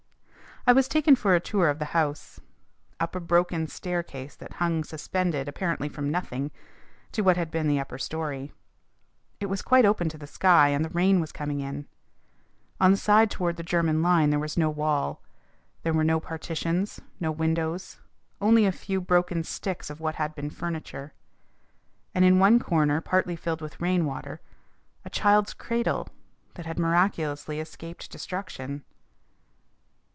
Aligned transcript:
I 0.67 0.73
was 0.73 0.87
taken 0.87 1.15
for 1.15 1.33
a 1.33 1.39
tour 1.39 1.69
of 1.69 1.79
the 1.79 1.85
house 1.85 2.39
up 2.99 3.15
a 3.15 3.19
broken 3.19 3.65
staircase 3.65 4.35
that 4.35 4.53
hung 4.53 4.83
suspended, 4.83 5.47
apparently 5.47 5.89
from 5.89 6.11
nothing, 6.11 6.51
to 7.13 7.23
what 7.23 7.35
had 7.35 7.49
been 7.49 7.67
the 7.67 7.79
upper 7.79 7.97
story. 7.97 8.53
It 9.39 9.47
was 9.47 9.63
quite 9.63 9.85
open 9.85 10.07
to 10.09 10.19
the 10.19 10.27
sky 10.27 10.67
and 10.69 10.85
the 10.85 10.89
rain 10.89 11.19
was 11.19 11.31
coming 11.31 11.61
in. 11.61 11.87
On 12.79 12.91
the 12.91 12.97
side 12.97 13.31
toward 13.31 13.57
the 13.57 13.63
German 13.63 14.03
line 14.03 14.29
there 14.29 14.37
was 14.37 14.55
no 14.55 14.69
wall. 14.69 15.23
There 15.81 15.93
were 15.93 16.03
no 16.03 16.19
partitions, 16.19 16.99
no 17.19 17.31
windows, 17.31 17.97
only 18.39 18.67
a 18.67 18.71
few 18.71 19.01
broken 19.01 19.43
sticks 19.43 19.89
of 19.89 19.99
what 19.99 20.13
had 20.15 20.35
been 20.35 20.51
furniture. 20.51 21.11
And 22.13 22.23
in 22.23 22.37
one 22.37 22.59
corner, 22.59 23.01
partly 23.01 23.35
filled 23.35 23.61
with 23.61 23.81
rain 23.81 24.05
water, 24.05 24.41
a 25.03 25.09
child's 25.09 25.55
cradle 25.55 26.09
that 26.53 26.67
had 26.67 26.77
miraculously 26.77 27.59
escaped 27.59 28.11
destruction. 28.11 28.83